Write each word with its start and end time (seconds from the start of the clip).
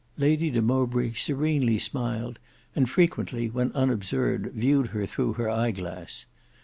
Lady 0.17 0.49
de 0.49 0.63
Mowbray 0.63 1.13
serenely 1.13 1.77
smiled 1.77 2.39
and 2.75 2.89
frequently 2.89 3.51
when 3.51 3.71
unobserved 3.73 4.47
viewed 4.47 4.87
her 4.87 5.05
through 5.05 5.33
her 5.33 5.47
eyeglass. 5.47 6.25